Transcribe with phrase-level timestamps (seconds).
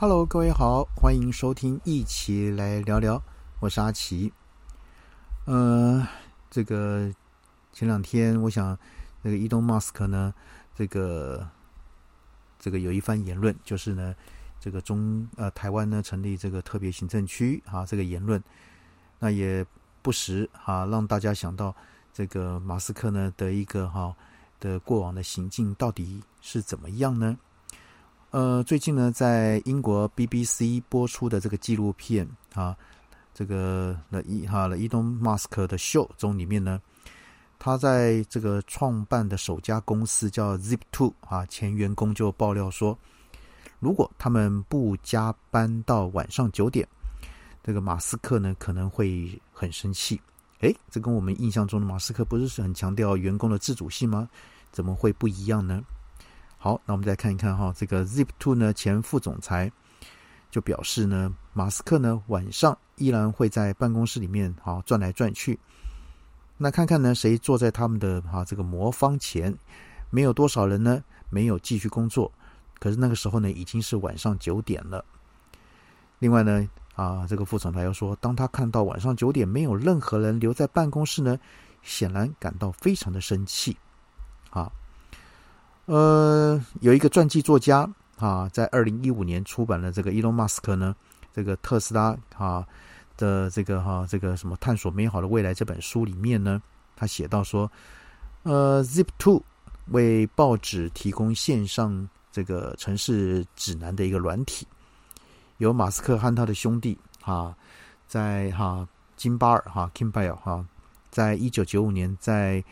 [0.00, 3.22] Hello，各位好，欢迎收听，一起来聊聊。
[3.58, 4.32] 我是阿奇。
[5.44, 6.08] 呃，
[6.50, 7.12] 这个
[7.70, 8.78] 前两天，我想
[9.20, 10.32] 那个伊东马斯克呢，
[10.74, 11.46] 这个
[12.58, 14.14] 这个有一番言论，就是呢，
[14.58, 18.42] 这个中呃台湾呢成立这个特别行政区啊，这个言论，
[19.18, 19.66] 那也
[20.00, 21.76] 不时啊让大家想到
[22.10, 24.16] 这个马斯克呢的一个哈
[24.60, 27.36] 的过往的行径到底是怎么样呢？
[28.30, 32.76] 呃，最近呢，在英国 BBC 播出的这个纪录片啊，
[33.34, 36.80] 这个了伊哈了伊东马斯克的秀中里面呢，
[37.58, 42.96] 他在这个创办的首家公司叫 Zip Two 啊，前员工就爆料说，
[43.80, 46.86] 如果他们不加班到晚上九点，
[47.64, 50.20] 这个马斯克呢可能会很生气。
[50.60, 54.28] 诶，这跟我们印象中的马斯克不是很强调员工的自主性吗？
[54.70, 55.82] 怎么会不一样呢？
[56.62, 59.72] 好，那我们再看一看哈，这个 Zip Two 呢前副总裁
[60.50, 65.58] 就表示呢，马斯克呢晚上依然会在办公室里面啊转来转去，
[66.58, 69.56] 那看看呢谁坐在他们的啊这个魔方前，
[70.10, 72.30] 没有多少人呢没有继续工作，
[72.78, 75.02] 可是那个时候呢已经是晚上九点了。
[76.18, 81.38] 另外呢啊这个副总裁又说，当他看到晚上九点没有任何人留在办公室呢，
[81.80, 83.74] 显然感到非常的生气
[84.50, 84.70] 啊。
[85.90, 87.84] 呃，有一个传记作家
[88.16, 90.94] 啊，在二零一五年出版了这个伊隆马斯克呢，
[91.32, 92.64] 这个特斯拉啊
[93.16, 96.62] 的这个哈这个什么探索美好的未来这本书里面呢，
[96.94, 97.68] 他写到说，
[98.44, 99.42] 呃，Zip Two
[99.88, 104.68] 为报纸提供线上这个城市指南的一个软体，
[105.58, 107.52] 由马斯克和他的兄弟啊，
[108.06, 110.64] 在哈金巴尔哈 Kimball 哈，
[111.10, 112.62] 在一九九五年在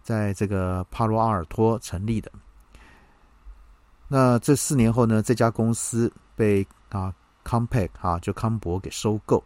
[0.00, 2.30] 在这个帕罗阿尔托成立的。
[4.10, 5.22] 那这四年后呢？
[5.22, 7.14] 这家公司被啊
[7.44, 9.44] ，Compaq 啊，就康博给收购，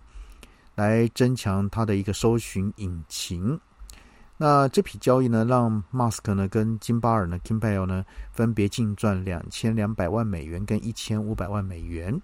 [0.76, 3.58] 来增强它的一个搜寻引擎。
[4.36, 12.16] 那这笔交易呢，让 Musk 呢跟金巴尔呢 k i m b a l 呢分别净赚两千两百万美元跟一千五百万美元。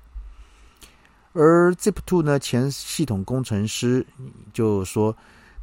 [1.33, 4.07] 而 Zip2 呢前系统工程师
[4.53, 5.15] 就说，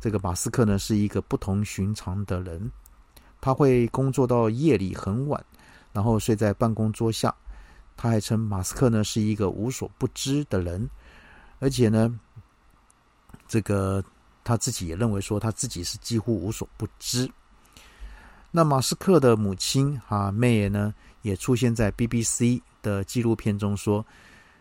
[0.02, 2.70] 这个马斯克呢是一个不同寻常的人，
[3.40, 5.42] 他会工作到夜里很晚。
[5.96, 7.34] 然后睡在办公桌下，
[7.96, 10.90] 他还称马斯克呢是一个无所不知的人，
[11.60, 12.20] 而且呢，
[13.48, 14.04] 这个
[14.44, 17.32] 他自己也认为说他自己是几乎无所不知。
[18.52, 24.06] 那马斯克的母亲啊，妹儿呢也出现在 BBC 的纪录片中说，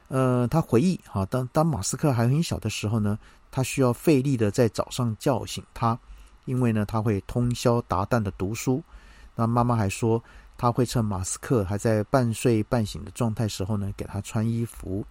[0.07, 3.19] 呃，他回忆哈，当当马斯克还很小的时候呢，
[3.51, 5.99] 他需要费力的在早上叫醒他，
[6.45, 8.81] 因为呢他会通宵达旦的读书。
[9.35, 10.23] 那妈妈还说。
[10.65, 15.05] 他会趁马斯克还在半睡半醒的状态时候呢，给他穿衣服。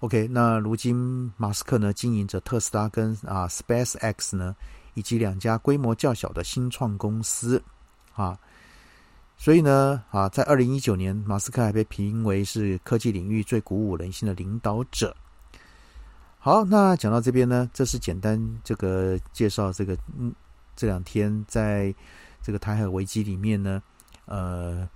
[0.00, 4.54] OK，那如今马斯克呢经营着特斯拉跟啊 Space X 呢，
[4.92, 7.64] 以及两家规模较小的新创公司
[8.12, 8.38] 啊，
[9.38, 15.16] 所以呢啊，在二零一九年，马斯克还被评为是科技领域最鼓舞人心的领导者。
[16.38, 20.30] 好，那讲到这边呢，这是简单这个介绍这个嗯
[20.76, 21.94] 这两天在。
[22.46, 23.82] 这个台海危机里面呢，
[24.26, 24.88] 呃，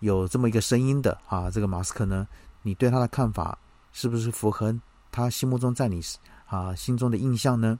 [0.00, 2.26] 有这么一个声音的啊，这个马斯克呢，
[2.62, 3.58] 你对他的看法
[3.92, 4.74] 是不是符合
[5.10, 6.00] 他心目中在你
[6.46, 7.78] 啊心中的印象呢？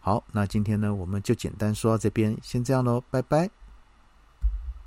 [0.00, 3.57] 好，那今天呢，我们就简单说到这边，先这样喽，拜拜。